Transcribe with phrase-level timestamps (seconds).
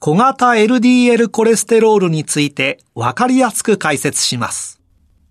[0.00, 4.80] 小型 LDL コレステロールについてわかりやすく解説します。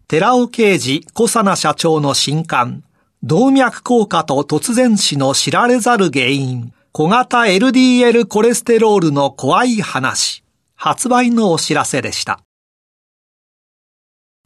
[0.09, 2.83] 寺尾啓二小佐奈社長の新刊、
[3.23, 10.43] 動脈硬化と突然死の知られざる原因、小型 LDL コレステロールの怖い話、
[10.75, 12.41] 発売のお知らせでした。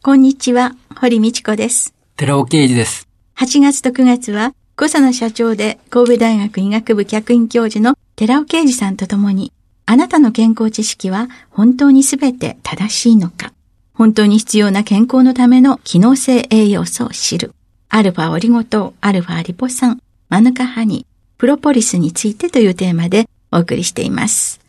[0.03, 1.95] こんにちは、堀道子です。
[2.15, 3.07] 寺尾啓二です。
[3.37, 9.51] 8月と9月は、小佐野社長で神戸大学医学部客員教授の寺尾啓二さんと共に、
[9.91, 13.51] あなたの健康知識は本当にすべて正しいのか？
[13.93, 17.53] 本当に必要な健康のための機能性栄養素を知る。
[17.89, 21.05] アルファオリゴ糖、アルファリポ酸、マヌカハニー、
[21.37, 24.61] プロポリスについてというテーマでお送りしています。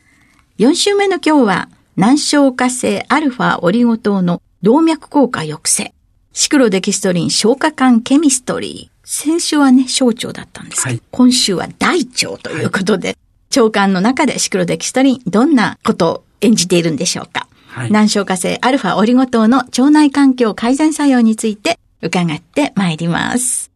[0.59, 5.95] 4週目の今日は、難消化性アルファオリゴ糖の動脈硬化抑制。
[6.33, 9.09] シクロデキストリン消化管ケミストリー。
[9.09, 13.17] 先週はね、小腸だったんですけど、はい、今週は大腸ということで、はい、
[13.57, 17.47] 腸管の中でシクロデキストリン、どんなことを演じているんでしょうか？
[17.69, 23.71] はい、難消化性アルファオリゴ糖の腸内環境改善作用について伺ってまいります。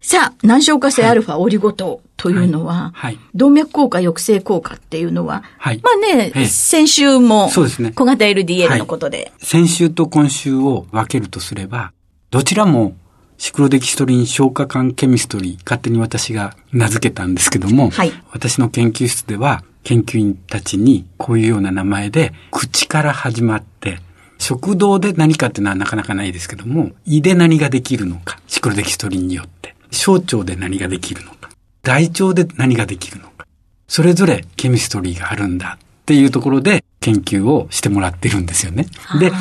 [0.00, 7.90] さあ、難消化性アルファオリゴ糖というのは、はい、動脈硬化抑制効果っていうのは、はい、まあね、先週も、そうですね。
[7.90, 11.92] 小型 LDL のことで、先週と今週を分けるとすれば、
[12.30, 12.94] どちらも
[13.38, 24.00] シクロデキストリン消化管ケミストリー、勝手に私が名付けたんですけども、はい、私の研究室では、研究員たちにこういうような名前で、口から始まって、
[24.38, 29.76] 食道で何かっていうのはなかなかないですけども、胃で何ができるのか、シクロデキストリンによって。
[29.90, 31.50] 小腸で何ができるのか、
[31.82, 33.46] 大腸で何ができるのか、
[33.88, 38.86] それぞれケミストリーがあるんだっていうところで研究をしてもらってるんですよね。
[39.20, 39.32] で、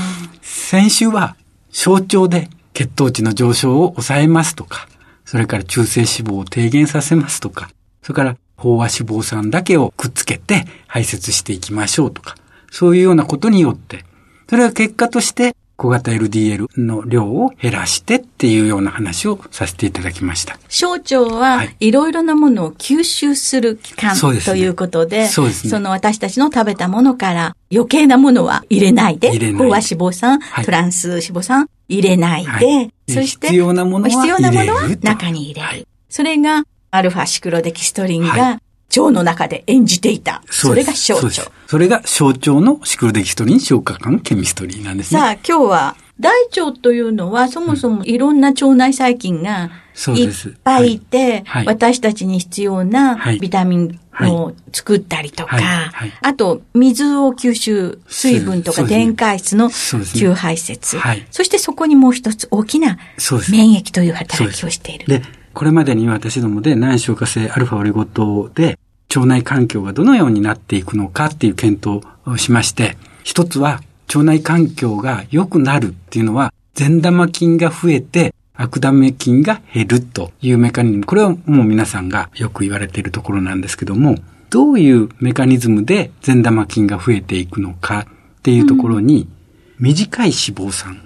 [0.41, 1.35] 先週は
[1.71, 4.87] 小腸で血糖値の上昇を抑えますとか、
[5.23, 7.69] それから中性脂肪を低減させますとか、
[8.03, 12.35] それから飽和脂肪酸だけをくっつけて排泄していきましょうとか、
[12.69, 14.03] そういうようなことによって、
[14.49, 20.57] それは結果として小型 LDL の量を減らしてっていうような話をさせていただきました。
[20.67, 25.51] 小腸はいろいろなものを吸収する器官、はい、ということで、そね。
[25.51, 35.87] その私たちの食べたものから余計なものは入れないで、飽和脂肪酸、はい、トランス脂肪酸入れないで、はい、そして必要なものは必要なものは中に入れる。
[36.09, 38.59] それがアルファシクロデキストリンが
[38.97, 40.41] 腸の中で演じていた。
[40.49, 41.51] それが小腸。
[41.67, 45.19] それが小腸のシクロデキストリン消化管ケミストリーなんですね。
[45.19, 49.71] さあ、今日は大腸というのはそもそもいろんな腸内細菌が
[50.15, 50.29] いっ
[50.63, 62.97] ぱいいて、はい、私たちに必要なビタミンを作ったりとか、はい、あと水を吸収、水分とか電解質の吸排泄、ね、そしてそこにもう一つ大きな
[63.51, 65.07] 免疫という働きをしている。
[65.07, 65.21] で
[65.53, 68.77] これまでに私どもで難消化性アルファオリゴ糖で
[69.15, 73.81] 腸内環境がどのようになっていくのかっていう検討をしまして、一つは
[74.15, 81.05] 腸内環境が良くなるっていうのは善玉菌が増えて悪玉菌が減るというメカニズム。
[81.05, 84.15] これはもう皆さんがよく言われているところなんですけども、
[84.49, 88.07] どういうメカニズムで善玉菌が増えていくのか
[88.39, 89.27] っていうところに、
[89.77, 91.01] 短い脂肪酸、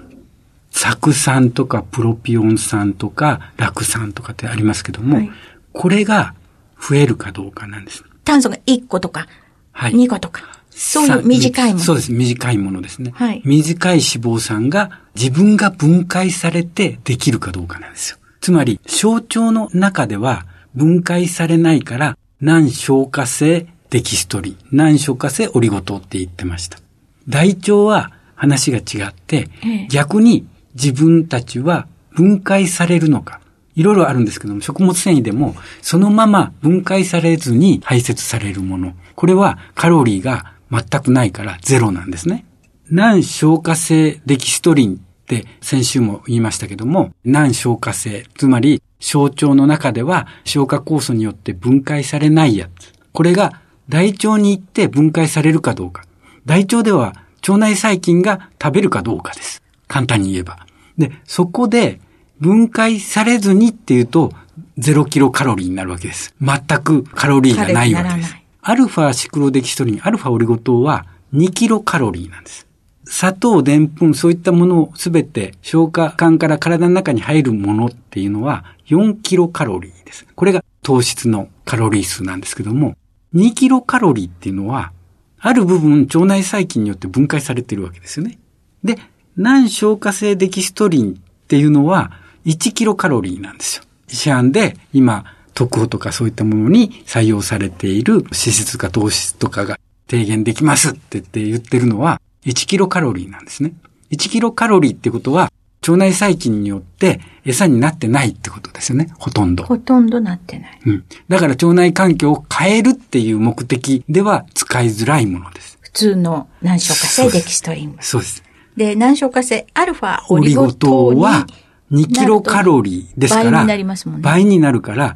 [0.70, 5.32] 酢酸とかプロピオン酸とか酪酸とかってありますけども、はい、
[5.74, 6.36] これが
[6.80, 8.04] 増えるかどうかなんです。
[8.24, 9.28] 炭素が1個とか、
[9.72, 10.59] はい、2個とか。
[10.80, 11.84] そういう短いもの。
[11.84, 12.12] そうです。
[12.14, 13.12] 短いものですね。
[13.14, 18.18] はい、短い脂肪酸が自分が分解されてできるかどうかなんですよ。
[18.40, 26.80] つまり、小腸の中では分解されないから、難消化性デキストリン、難消化性オリゴ糖って言ってました。
[27.28, 33.42] 大腸は話が違って、ええ、逆に自分たちは分解されるのか。
[33.76, 38.94] いろいろあるんですけども、食物繊維でも、そのまま分解されずに排泄されるもの。
[39.16, 42.46] これはカロリーが全くないからゼロなんですね。
[42.90, 52.92] 難消化性デキストリンって先週も言いましたけども、難消化性、つまり小腸の中では消化酵素によって分解されないやつ。
[53.12, 56.04] これが大腸に行って分解されるかどうか。
[56.46, 57.16] 大腸では
[57.48, 59.62] 腸内細菌が食べるかどうかです。
[59.88, 60.66] 簡単に言えば。
[60.98, 62.00] で、そこで
[62.40, 64.34] 分解されずにっていうと、
[64.78, 66.34] 0キロカロリーになるわけです。
[66.42, 68.36] 全くカロリーがないわけです。
[68.62, 72.68] アルファシクロデキストリン、アルファオリゴ糖は2キロカロリーなんです。
[73.06, 80.28] 砂糖、でんぷん、そういったものをすべて消化管から体の中に入るものっていうのは4キロカロリーです。
[80.36, 82.98] これが糖質のカロリー数なんですけども、
[83.34, 84.92] 2キロカロリーっていうのは、
[85.40, 88.40] ある部分腸内細菌によって分解されているわけですよね。
[88.84, 88.98] で、
[89.38, 91.16] 難消化性デキストリンっ
[91.48, 92.12] ていうのは
[92.46, 93.84] 1キロカロリーなんですよ。
[94.10, 95.24] 市販で今、
[95.54, 103.74] 特報とかそういったものに採用されている脂質か糖質とかが低減できますって言って言ってるのは1キロカロリーなんですね。
[104.12, 105.52] 1キロカロリーってことは、
[105.82, 109.10] 腸内細菌によって餌になってないってことですよね。
[109.18, 109.64] ほとんど。
[109.64, 110.80] ほとんどなってない。
[110.86, 111.06] うん。
[111.30, 115.78] だから腸内環境を変えるっていう目的では使いづらいものです。
[115.82, 118.44] 普通の難消化性デキストリンそうです。
[118.76, 121.48] で、難消化性アルファオリゴ糖は
[121.92, 124.24] 2キロカロリーですから、倍になりますもんね。
[124.24, 125.16] 倍になるから、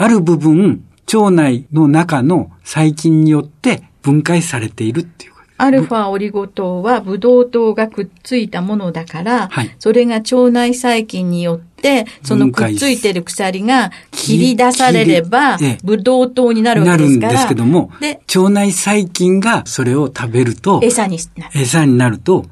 [0.00, 17.32] ある部分、腸内の中の細菌によって分解されているっていうアルファオリゴ糖はブドウ糖がくっついたものだから、はい、それが腸内細菌によって、そのくっついてる鎖が切り出されれば、ブドウ糖になるわけですから。
[17.32, 21.60] なるんですけども、で腸内細菌がそれを食べると、餌になる。
[21.60, 22.46] 餌になると、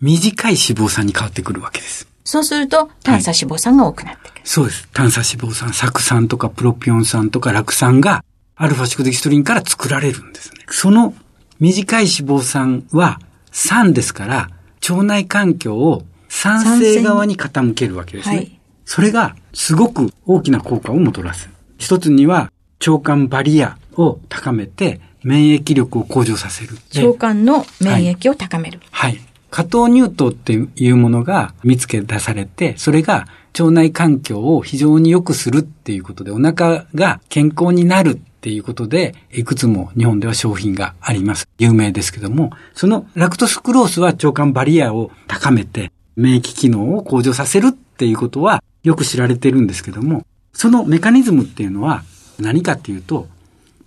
[0.00, 2.08] 短い脂肪酸に変わってくるわけです。
[2.26, 4.88] そうすると、炭鎖脂肪酸が多くなってくる、はい、そうです。
[4.92, 8.24] 炭鎖脂肪酸、酢酸とかプロピオン酸とか酪酸が、
[8.56, 10.56] アルファシクデキストリンから作られるんですね。
[10.68, 11.14] その
[11.60, 13.20] 短い脂肪酸は
[13.52, 14.50] 酸ですから、
[14.88, 18.36] 腸内環境を酸性側に傾けるわけですね。
[18.36, 21.48] はい、それがすごく大きな効果をもたらす。
[21.78, 22.50] 一つには
[22.84, 26.76] 腸管バリアを高めて免疫力を向上させる。
[26.96, 28.80] 腸管の免疫を高める。
[28.90, 29.12] はい。
[29.12, 29.20] はい、
[29.56, 33.26] 加糖乳糖っていうものが見つけ出されて、それが
[33.58, 41.48] 腸内環境を非常に良くするっていうことで、お腹が健康になるっていうことで、いくつも日本では商品があります。
[41.56, 52.02] 有名ですけども、そのラクトスクロースは腸管バリアを高めて、免疫機能を向上させるっていうことはよく知られてるんですけども、そのメカニズムっていうのは
[52.38, 53.26] 何かっていうと、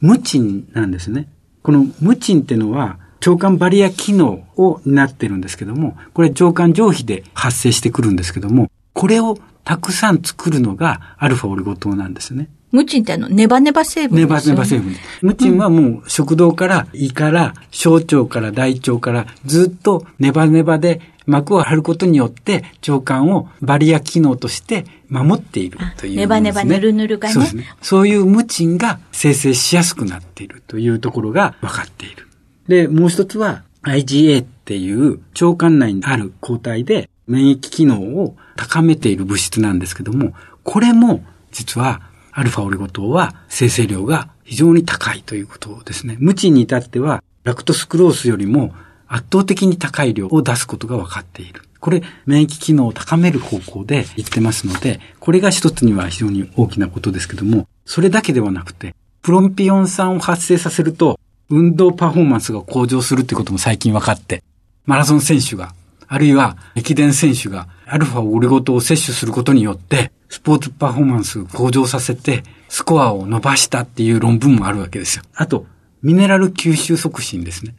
[0.01, 1.27] 無賃なんですね。
[1.61, 12.49] この無賃っていうのは、腸管バリア機能を担ってるんですけども、これ腸管上皮で発生してくるんですけども、これをたくさん作るのがアルファオリゴ糖なんですね。
[12.71, 14.95] ムチンってあの、ネバネバ成分ネバネバ成分。
[15.21, 27.33] ムチンはもう食道から胃から小腸から大腸からずっとネバネバで膜を張ることによって腸管をバリア機能として守っているという、ね、ネバネバぬるぬるがね。
[27.33, 27.75] そうですね。
[27.81, 32.28] そういうムチンが生成しやすくなっているというところが分かっている。
[32.69, 40.33] で、もう一つは IgA っていう腸管内にある抗体で免疫機能を高めている物質なんですけども、
[40.63, 42.01] これも実は
[42.31, 46.15] アルファオリゴ糖は生成量が非常に高いということですね。
[46.19, 48.73] 無知に至っては、ラクトスクロースよりも
[49.07, 51.63] 圧倒的に高い量を出すことが分かっている。
[51.79, 61.19] これ、免疫機能を高める方向で言ってますので、これが一つには非常に大きなことですけども、それだけではなくて、プロンピオン酸を発生させると、
[61.49, 64.43] 運動パフォーマンスが向上するということも最近分かって、
[64.85, 65.73] マラソン選手が、
[66.07, 75.23] あるいは駅伝選手がアルファオリゴ糖を摂取することによって、スポーツパフォーマンスを向上させて、スコアを伸ばしたっていう論文もあるわけですよ。
[75.33, 75.65] あと、
[76.03, 77.73] ミネラル吸収促進ですね。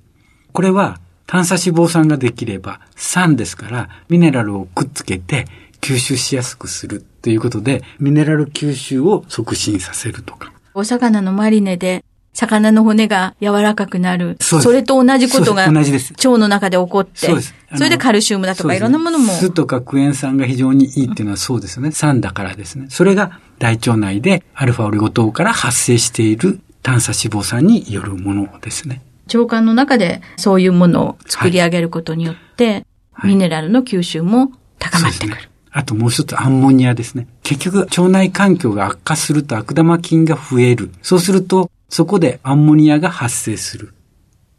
[0.53, 5.47] これは、炭鎖脂肪酸ができれば、酸ですから、ミネラルをくっつけて、
[5.81, 10.53] 吸収しやすくするということで、ミネラル吸収を促進させるとか。
[10.75, 12.05] お魚のマリネで
[12.41, 14.39] 魚の骨が柔らかくなる。
[14.41, 17.39] そそれと同じことが腸の中で起こって、そ
[17.77, 19.31] それでカルシウムだとかいろんなものも。
[19.35, 21.93] 酢とかクエン酸が非常にいいっていうのはそうですよね。
[21.93, 22.87] 酸だからですね。
[22.89, 29.03] それが大腸内でアルファオリゴ糖から発生している炭鎖脂肪酸によるものですね。
[29.27, 35.51] 腸管の中でそういうものを作り上げることによって、はい、ミネラルの吸収も高まってくる。
[35.73, 37.29] あともう一つアンモニアですね。
[37.43, 40.91] 結局、腸内環境が悪化すると悪玉菌が増える。
[41.03, 43.93] そうすると、そこでアンモニアが発生する。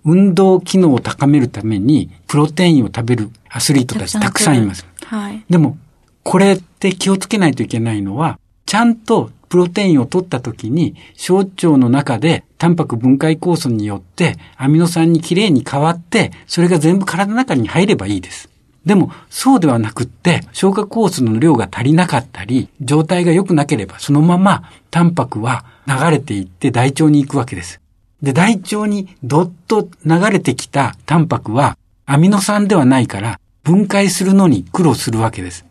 [0.04, 4.86] 運動機能を高めるために、プロテインを食べるアスリートたちたくさんいます。
[5.06, 5.44] はい。
[5.50, 5.78] でも、
[6.24, 18.51] これって気をつけないといけないのは、ちゃんとプロテインを取った時に、小腸の中でタンパク分解酵素によってアミノ酸にきれいに変わって、それが全部体の中に入ればいいです。
[18.86, 27.80] でも、そうではなくって、消化酵素の量が足りなかったり、状態が良くなければ、そのままタンパクは流れていって大腸に行くわけです。
[28.22, 35.66] で、大腸にどっと流れてきたタンパクは、アミノ酸ではないから、分解するのに苦労するわけです。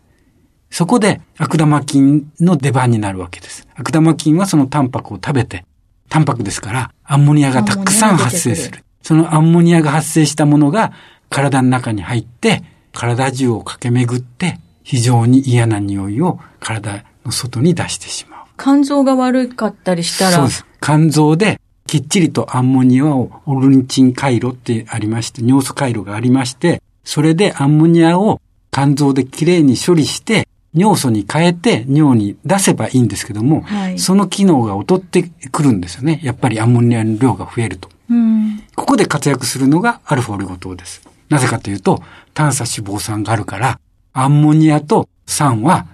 [0.69, 3.67] そこで悪玉菌の出番になるわけです。
[3.75, 5.65] 悪玉菌はそのタンパクを食べて、
[6.07, 8.83] タンパクですからアンモニアがたくさん発生する。
[9.01, 10.93] そのアンモニアが発生したものが
[11.29, 18.45] 体の中に入って体中を駆け巡って非常に嫌な匂いを体の外に出してしまう。
[18.57, 20.31] 肝臓が悪かったりしたら？
[20.31, 20.65] そうです。
[20.81, 28.39] 肝臓できっちりとアンモニアをオルニチン回路ってありまして、尿素回路がありまして、それでアンモニアを
[28.71, 36.21] 肝臓できれいに処理して、尿素に変えて尿に出せばいいんですけども、はい、その機能が劣ってくるんですよね。
[36.23, 37.89] やっぱりアンモニアの量が増えると。
[38.09, 41.01] うん、ここで活躍するのがアルファオリゴ糖です。
[41.31, 43.79] なぜかというと、炭素脂肪酸があるから、
[44.11, 45.87] アンモニアと酸は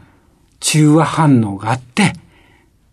[0.59, 2.13] 中和反応があって、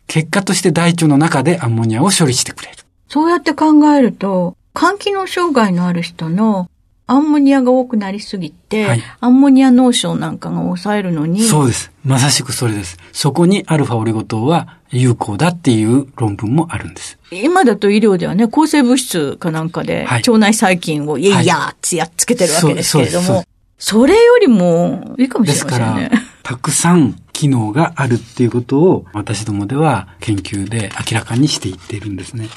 [0.07, 2.77] 結果として大腸の中でアンモニアを処理してくれる。
[3.09, 6.69] そうやって考えると、肝機能障害のある人の
[7.07, 11.43] アンモニアが多くなりすぎて、はい、アンモニア脳症なんかが抑えるのに。
[11.43, 11.93] そうです。
[12.03, 12.97] まさしくそれです。
[13.13, 17.19] そこにアルファオリゴ糖は有効だっていう論文もあるんです。
[17.31, 23.47] 今だと医療ではね、抗生物質かなんかで、腸内細菌をいやいやってやっつけてるわけですけれども、はい、
[23.79, 26.09] それよりもいいかもしれませんね。
[26.09, 32.49] ですから、たくさん機能があるっていうことを私どもでは研究で明らかにしていっているんですね。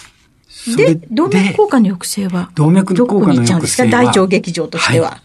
[0.76, 5.10] で、動脈硬化の抑制は動脈硬化の抑制は大腸劇場としては。
[5.10, 5.22] はい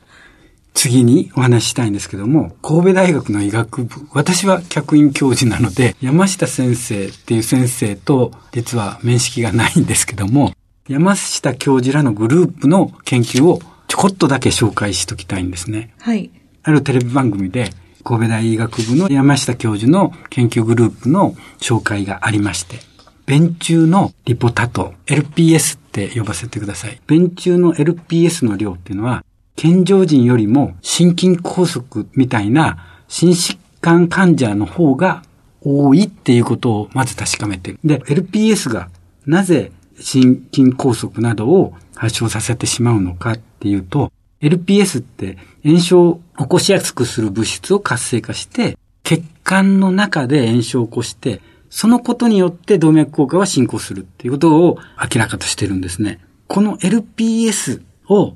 [0.75, 10.53] 次にお話ししたいんですけども、神戸大学の医学部、私は客員教授なので、山下先生っていう先生と実は面識がないんですけども、
[10.89, 15.95] 山下教授らのグループの研究をちょこっとだけ紹介しときたいんですね。
[16.01, 16.31] はい。
[16.63, 17.71] あるテレビ番組で、
[18.05, 22.81] 神戸大医学部の山下教授の研究グループの紹介がありまして、
[23.27, 27.01] 便中のリポタト、LPS って呼ばせてください。
[27.07, 29.25] 便中の LPS の量っていうのは、
[29.57, 35.23] 健常人よりも心筋梗塞みたいな心疾患患者の方が
[35.61, 37.79] 多いっていうことをまず確かめてる。
[37.85, 38.89] で、LPS が
[39.27, 44.11] なぜ心筋梗塞などを発症させてしまうのかっていうと、
[44.41, 51.41] LPS って炎症を起こしやすくする物質を活性化して、血管の中で炎症を起こして、
[51.75, 56.21] そのことによって動脈硬化は進行するっていうことを明らかとしてるんですね。
[56.47, 58.35] この LPS を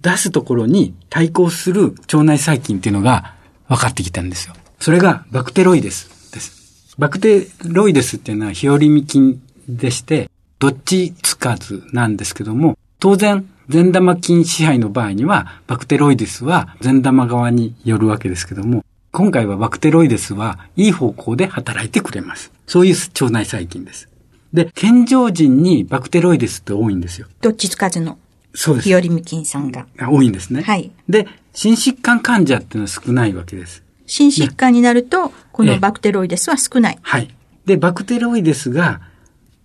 [0.00, 3.34] 出すところに対抗する腸内細菌っていうのが
[3.66, 4.54] 分かってきたんですよ。
[4.78, 6.94] それがバクテロイデスです。
[6.96, 10.30] バクテロイデスっていうのはヒオリミ菌でして、
[10.60, 18.84] どっちつかずなんですけども、当然、善玉菌支配の場合には、バクテロイデスは善玉側によるわけですけども、
[19.18, 22.52] 今回はバクテロイデスはいい方向で働いてくれます。
[22.68, 24.08] そういう腸内細菌です。
[24.52, 27.26] で、健常人にバクテロイデスって多いんですよ。
[27.40, 28.16] どっちつかずの。
[28.54, 28.84] そうです。
[28.88, 29.88] ヒオリミ菌さんが。
[30.08, 30.62] 多いんですね。
[30.62, 30.92] はい。
[31.08, 33.82] で、心疾患患者っていうのは少ないわけです。
[34.06, 36.98] 心疾患になると、このバクテロイデスは少ない。
[37.02, 37.34] はい。
[37.66, 39.00] で、バクテロイデスが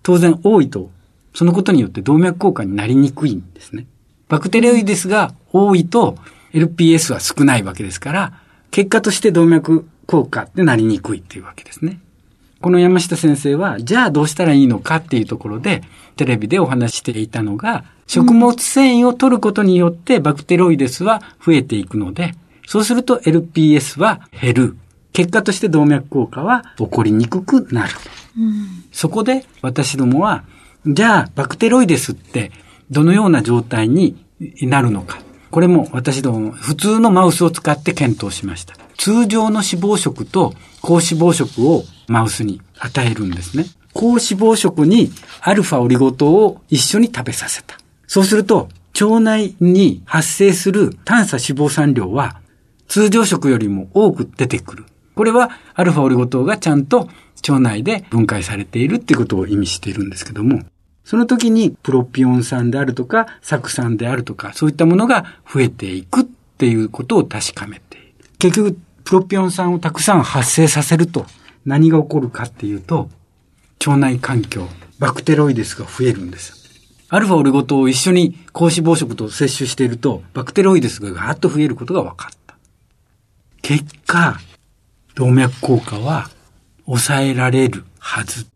[0.02, 0.90] 当然多いと、
[1.32, 3.86] そのことによって動脈硬化になりにくいんですね。
[4.28, 6.18] バクテロイデスが多いと
[6.52, 8.40] LPS は少ないわけですから、
[8.74, 12.00] 結果として動脈硬化ってなりにくいっていうわけですね。
[12.60, 15.82] この山下先生は、じゃあどうしたらいいのかっていうところで、
[16.16, 22.34] テレビでお話していたのが、食物繊維を取ることによってバクテロイデスは増えていくので、
[22.66, 24.76] そうすると LPS は減る。
[25.12, 27.94] 結果として動脈硬化は起こりにくくなる。
[28.36, 30.42] うん、そこで私どもは、
[30.84, 32.50] じゃあバクテロイデスって
[32.90, 34.16] どのような状態に
[34.62, 35.23] なるのか。
[35.54, 38.74] これも私ども普通のマウスを使って検討しました。
[38.96, 43.66] 通常の脂肪食と高脂肪食をマウスに与えるんですね。
[43.92, 47.78] 高脂肪食にアルファオリゴ糖を一緒に食べさせた。
[48.08, 48.68] そうすると、
[49.00, 52.40] 腸内に発生する炭素脂肪酸量は
[52.88, 54.86] 通常食よりも多く出てくる。
[55.14, 57.08] これはアルファオリゴ糖がちゃんと
[57.46, 60.64] 腸内で分解されているっていうことを意味しているんですけども、
[61.04, 68.14] その時にプロピオン酸であるとか、酢酸であるとか、そういったものが増えていくっていうことを確かめている。
[68.38, 71.26] 結局、プロピオン酸をたくさん発生させると
[71.66, 73.10] 何が起こるかっていうと、
[73.86, 74.66] 腸内環境、
[74.98, 76.64] バクテロイデスが増えるんです。
[77.10, 82.56] アルファオリゴ糖を一緒に高脂肪食と摂取していると、バクテロイデスがガーッと増えることが分かった。
[83.60, 84.38] 結果、
[85.14, 86.30] 動脈硬化は
[86.86, 88.53] 抑えられるはず。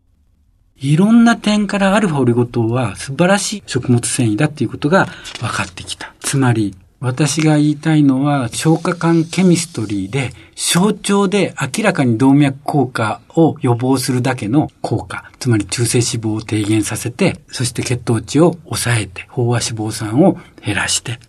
[0.81, 5.07] いろんな点からアルファオリゴ糖は素晴らしい食物繊維だっていうことが
[5.39, 6.13] 分かってきた。
[6.19, 21.19] つまり、私が言いたいのは、消化管ケミストリーで、象徴で明らかに動脈硬化を予防するだけの効果、つまり中性脂肪を低減させて、そして血糖値を抑えて、飽和脂肪酸を減らして。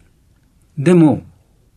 [0.77, 1.23] でも、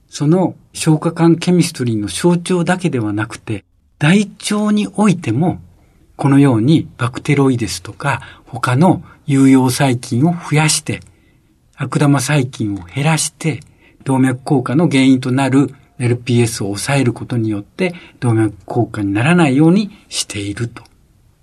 [0.09, 3.63] その消化管ケミストリーの象徴だけではなくて、
[3.99, 5.61] 大腸においても、
[6.23, 11.01] このようにバクテロイデスとか他の有用細菌を増やして、
[11.75, 13.59] 悪玉細菌を減らして、
[14.05, 20.81] 動脈硬化の原因となる LPS を抑えることによって動脈硬化にならないようにしていると。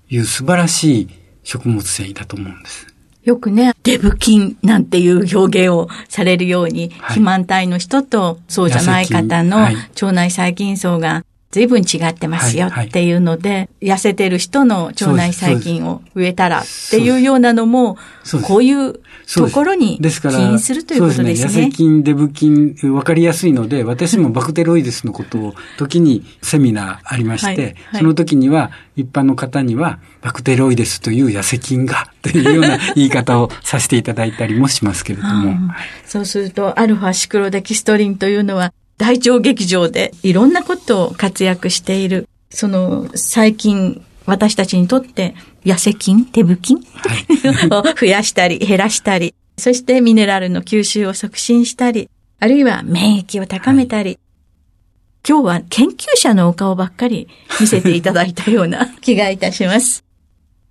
[0.08, 1.08] いう素晴らしい
[1.42, 2.86] 食物繊維だと思うんです。
[3.22, 17.96] よくね、デブ菌なんていう表現をされるように、はい、肥満体の人とそうじゃない方の腸内細菌層が随分違ってますよっていうので、痩せてる人の腸内細菌を植えたらっていうようなのも、
[18.46, 19.00] こういう
[19.34, 20.72] ところに起因す。
[20.72, 21.48] るということですね。
[21.48, 21.64] すね。
[21.64, 35.72] 痩せ菌、デブ菌、わかりやすいので、私もバクテロイデスのことを時にセミナーありまして、はいはい、その時には一般の方にはバクテロイデスという痩せ菌がというような 言い方をさせていただいたりもしますけれども。
[36.06, 46.76] そうすると、アルファシクロデキストリンというのは大腸劇場でいろんなことを活躍している、その最近私たちにとって痩せ菌、手ブ菌、
[47.72, 54.18] を増やしたり減らしたり、そしてミネラルの吸収を促進したり、あるいは免疫を高めたり、はい、
[55.26, 57.26] 今日は研究者のお顔ばっかり
[57.58, 60.04] 見せていただいたような 気がいたします。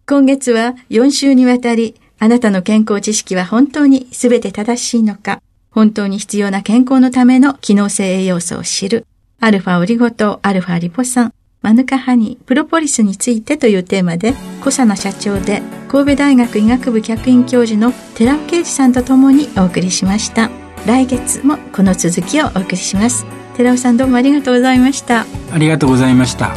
[0.06, 9.06] 今月は4週にわたり、あなたの健康知識は本当に全て正しいのか、本当に必要な健康のための機能性栄養素を知る、
[9.40, 20.50] アルファオリゴ糖、アルファリポ酸、マヌカハニー、プロポリスについてというテーマで、小佐野社長で神戸大学医学部客員教授の寺尾啓二さんと共にお送りしました。
[20.86, 23.26] 来月もこの続きをお送りします。
[23.58, 25.26] 寺尾さんどうもありがとうございました。
[25.52, 26.56] ありがとうございました。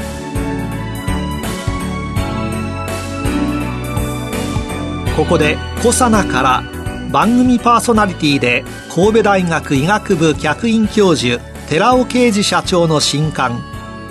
[5.16, 6.81] ここで小佐奈から
[7.12, 13.62] 番組パーソナリティで神戸大学医学部客員教授寺尾啓二社長の新刊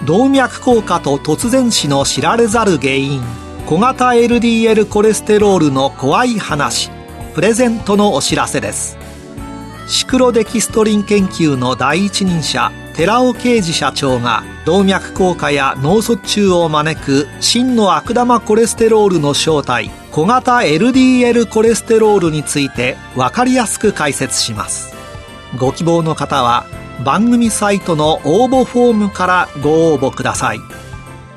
[0.05, 3.21] 動脈硬化と突然死の知られざる原因
[3.65, 6.91] 小型 LDL コレステロールの怖い話
[7.33, 8.97] プレゼントのお知らせです。
[9.87, 24.93] シクロデキストリン研究の第一人者寺尾啓二社長が動脈硬化や脳卒中を招く真の悪玉コレステロールの正体小型 LDL コレステロールについて分かりやすく解説します。
[25.57, 26.65] ご希望の方は
[27.05, 30.59] 番組サイトの応募フォームからご応募ください。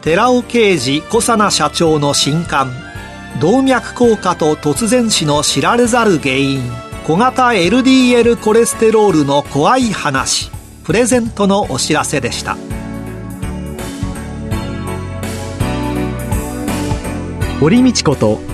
[0.03, 2.73] 寺尾啓二小佐奈社長の新刊
[3.41, 6.63] 動脈硬化と突然死の知られざる原因
[7.07, 10.51] 小型 LDL コレステロールの怖い話
[10.83, 12.57] プレゼントのお知らせでした。
[17.61, 18.54] 堀道子と